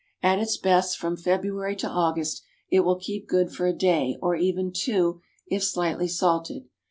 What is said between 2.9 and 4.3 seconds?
keep good for a day,